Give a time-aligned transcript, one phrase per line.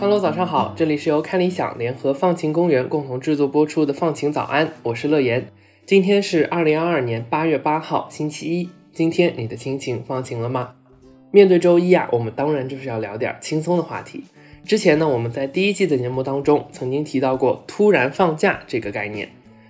[0.00, 5.50] Hello，早上好，这里是由看理想联合放晴公园共同制作播出的放晴早安，我是乐言。
[5.84, 8.70] 今天是二零二二年八月八号，星期一。
[8.92, 10.77] 今天你的心情放晴了吗？
[11.30, 14.24] 面对周一啊，我们当然就是要聊点轻松的话题。
[14.64, 19.28] 之前呢，我们在第一季的节目当中曾经提到过“突然放假”这个概念，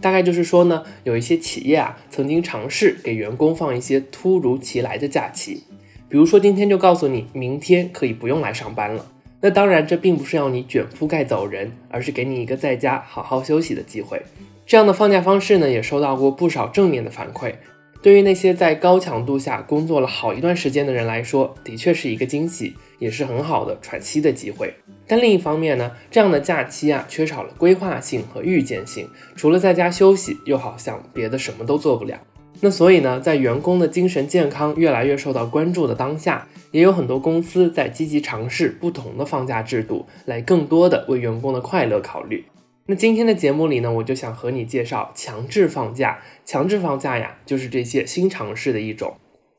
[0.00, 5.64] 大概就是说呢，有一些企业啊曾经尝试给员工放一些突如其来的假期，
[6.08, 9.06] 比如说今天就告诉你明天可以不用来上班了。
[9.40, 14.20] 那当然，这并不是要你卷铺盖走人，而是给你一个在家好好休息的机会。
[14.66, 17.54] 这样的放假方式呢，也收到过不少正面的反馈。
[18.02, 24.72] 对于那些在高强度下工作了好一段时间的人来说，的确是一个惊喜，也是很好的喘息的机会。
[25.06, 32.18] 但另一方面呢，这样的假期啊，缺少了规划性和预见性，除了在家休息，又好像别的什么都做不了。
[32.62, 42.44] 那所以呢，在员工的精神健康越来越受到关注的当下，也有很多公司在积极尝试不同的放假制度，来更多的为员工的快乐考虑。
[42.90, 46.18] 那今天的节目里呢，我就想和你介绍强制放假。
[46.44, 49.14] 强制放假呀，就是这些新尝试的一种。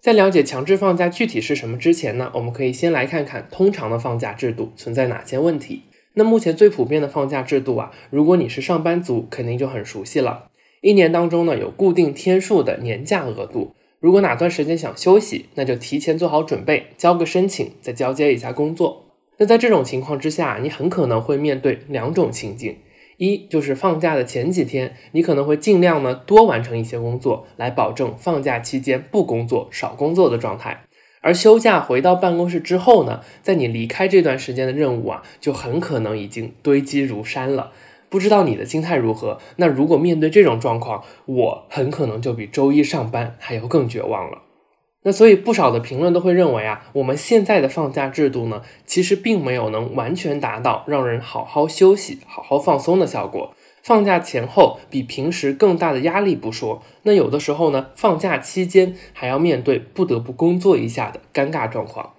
[0.00, 5.84] 在了解强制放假具体是什么之前呢，我们可以先来看看通常的放假制度存在哪些问题。
[6.14, 10.48] 那目前最普遍的放假制度啊，如果你是上班族，肯定就很熟悉了。
[10.80, 13.76] 一年当中呢，有固定天数的年假额度。
[14.00, 19.04] 如果哪段时间想休息，那就提前做好准备，交个申请，再交接一下工作。
[19.38, 22.78] 那在这种情况之下，你很可能会面对两种情境：
[23.16, 30.84] 一就是放假的前几天，你可能会尽量呢多完成一些工作，来保证放假期间不工作、少工作的状态；
[31.20, 37.72] 而休假回到办公室之后呢，在你离开这段时间的任务啊，就很可能已经堆积如山了。
[38.08, 39.38] 不知道你的心态如何？
[39.56, 44.42] 那如果面对这种状况，我很可能就比周一上班还要更绝望了。
[45.04, 53.54] 那所以不少的评论都会认为啊，我们现在的放假制度呢，其实并没有能完全达到让人好好休息、好好放松的效果。
[53.82, 62.12] 放假前后比平时更大的压力不说，那有的时候呢，放假期间还要面对不得不工作一下的尴尬状况。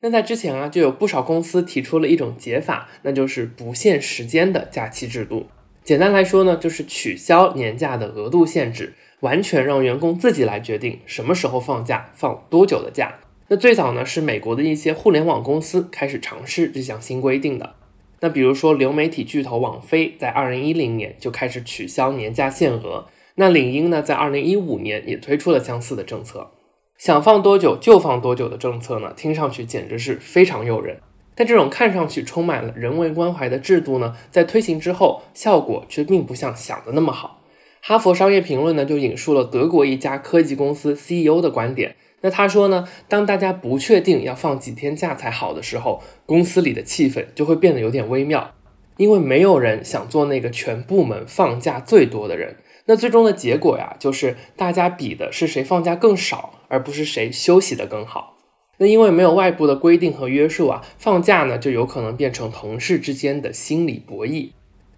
[0.00, 5.46] 那在之前啊，就有不少公司提出了一种解法，那就是不限时间的假期制度。
[5.84, 13.18] 简单来说呢，就是取消年假的额度限制，完全让员工自己来决定什么时候放假，放多久的假。
[13.48, 17.74] 那最早呢，是美国的一些互联网公司开始尝试这项新规定的。
[18.20, 23.06] 那比如说流媒体巨头网飞，在二零一零年就开始取消年假限额。
[23.36, 26.50] 那领英呢，在二零一五年也推出了相似的政策。
[26.96, 29.12] 想放多久就放多久的政策呢？
[29.14, 30.98] 听上去简直是非常诱人。
[31.34, 37.42] 但这种看上去充满了人文关怀的制度呢，在推行之后，效果却并不像想的那么好。
[37.88, 41.94] 哈佛商业评论呢就引述了德国一家科技公司 CEO 的观点。
[42.20, 48.54] 那他说呢，当大家不确定要放几天假才好的时候，公司里的气氛就会变得有点微妙，
[48.96, 52.56] 因为没有人想做那个全部门放假最多的人。
[52.86, 56.54] 那最终的结果呀，就是大家比的是谁放假更少。
[56.68, 58.38] 而不是谁休息的更好。
[58.78, 64.50] 那因为没有外部的规定和约束啊，放假呢就有可能变成同事之间的心理博弈。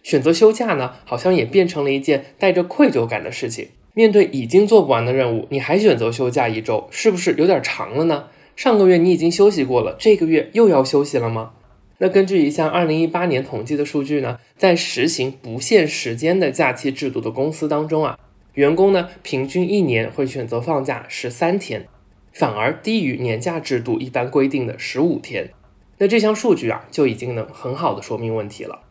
[0.02, 3.68] 选择休假呢，好像也变成了一件带着愧疚感的事情。
[3.94, 8.28] 面对已经做不完的任务，你还选择休假一周，是不是有点长了呢？
[8.54, 11.52] 上个月你已经休息过了，这个月又要休息了吗？
[11.98, 18.16] 那根据一项二零一八年统计的数据呢，在实行不限时间的假期制度的公司当中啊。
[18.54, 21.86] 员工呢，平均一年会选择放假十三天，
[22.32, 25.50] 反而低于年假制度一般规定的十五天。
[25.98, 28.82] 那这项数据啊，就已经能很好的说明问题了。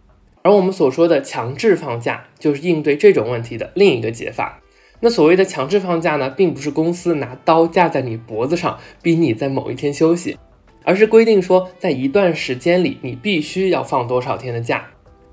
[0.47, 4.61] 而我们所说的强制放假，就是应对这种问题的另一个解法。
[5.01, 10.37] 那所谓的强制放假呢，并不是公司拿刀架在你脖子上，逼你在某一天休息，
[10.85, 14.87] 而是规定说，在一段时间里，你必须要放多少天的假。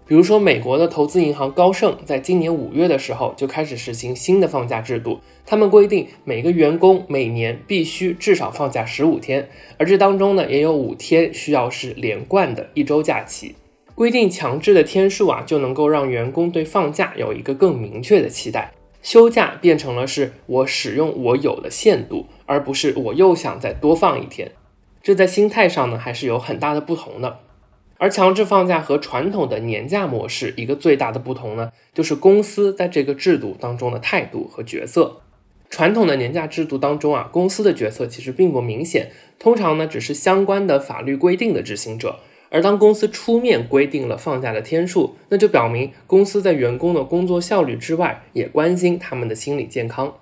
[0.05, 5.21] 比如说，美国的投资银行高盛在今年五月的时候就开始实行新的放假制度。
[5.47, 13.55] 他们规定每个员工每年必须至少放假十五天，而这当中呢，也有五天需要是连贯的一周假期。
[13.95, 18.73] 规定强制的天数啊，就能够让员工对放假有一个更明确的期待。
[19.03, 24.53] 休假变成了是我使用我有的限度，而不是我又想再多放一天。
[25.03, 27.41] 这在心态上呢，还是有很大的不同的。
[27.99, 35.21] 而强制放假和传统的年假模式一个最大的不同呢，就是公司在这个制度当中的态度和角色。
[35.71, 42.21] 传统的年假制度当中啊，公司的角色其实并不明显，通常呢只是相关的法律规定的执行者。
[42.55, 50.15] 而当公司出面规定了放假的天数，那就表明公司在员工的工作效率之外，也关心他们的心理健康。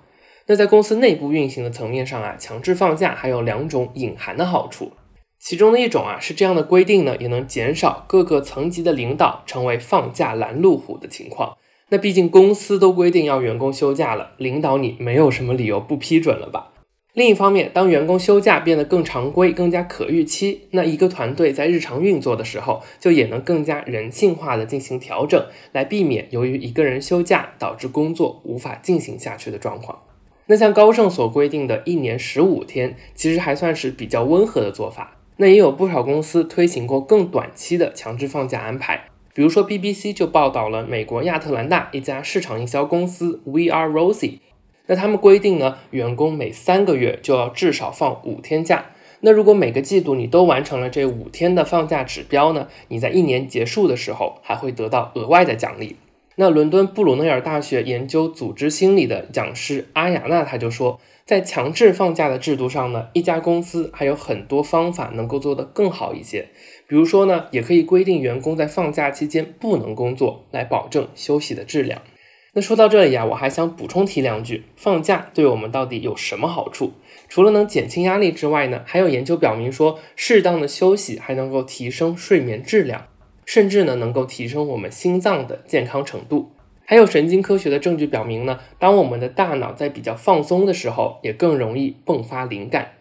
[0.47, 4.93] 那在公司内部运行的层面上啊，强制放假还有两种隐含的好处，
[5.39, 11.55] 其中的一种啊是这样的规定呢，也能减少各个层级的领导成为放假拦路虎的情况。
[11.89, 16.72] 那毕竟公司都规定要员工休假了，领导你没有什么理由不批准了吧？
[17.13, 29.99] 另一方面，当员工休假变得更常规、更加可预期，那一个团队在日常运作的时候，就也能更加人性化的进行调整，来避免由于一个人休假导致工作无法进行下去的状况。
[30.47, 35.19] 那像高盛所规定的一年十五天，其实还算是比较温和的做法。
[35.37, 39.05] 那也有不少公司推行过更短期的强制放假安排。
[39.35, 44.39] 比如说，BBC 就报道了美国亚特兰大一家市场营销公司 We Are Rosie，
[44.87, 48.85] 那他们规定呢，员工每三个月就要至少放五天假。
[49.21, 55.95] 那如果每个季度你都完成了这五天的放假指标呢，你在一年结束的时候还会得到额外的奖励。
[56.35, 66.49] 那伦敦布鲁内尔大学研究组织心理的讲师阿雅娜他就说，在强制放假的制度上呢，一家公司还有很多方法能够做得更好一些。
[66.87, 72.01] 比如说呢，也可以规定员工在放假期间不能工作，来保证休息的质量。
[72.55, 76.93] 那说到这里啊，我还想补充提两句：放假对我们到底有什么好处？
[77.27, 83.07] 除了能减轻压力之外呢，还有研究表明说，适当的休息还能够提升睡眠质量。
[83.43, 86.51] 甚至呢，能够提升我们心脏的健康程度。
[86.85, 92.91] 还有神经科学的证据表明呢，当我们的大脑在比较放松的时候，也更容易迸发灵感。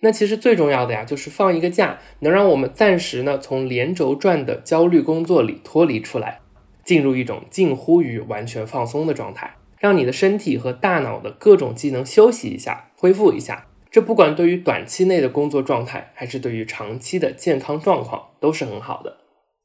[0.00, 6.40] 那其实最重要的呀，就是放一个假，能让我们暂时呢从连轴转的焦虑工作里脱离出来，
[6.88, 13.66] 进入一种近乎于完全放松的状态，让你的身体和大脑的各种机能休息一下，恢复一下。
[13.90, 19.18] 这不管对于短期内的工作状态，还是对于长期的健康状况，都是很好的。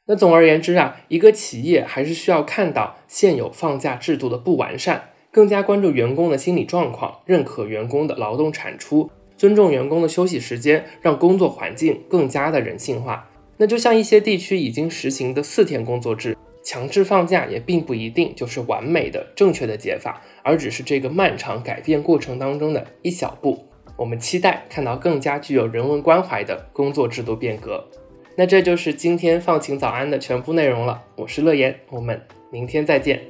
[0.08, 13.30] 那总而言之啊，一个企业还是需要看到现有放假制度的不完善，更加关注员工的心理状况，认可员工的劳动产出，尊重员工的休息时间，让工作环境更加的人性化。
[13.56, 23.68] 那就像一些地区已经实行的四天工作制，强制放假也并不一定就是完美的正确的解法，而只是这个漫长改变过程当中的一小步。
[23.96, 27.88] 我们期待看到更加具有人文关怀的工作制度变革。
[28.36, 31.04] 那这就是今天放晴早安的全部内容了。
[31.18, 32.20] 我是乐言，我们
[32.50, 33.22] 明天再见。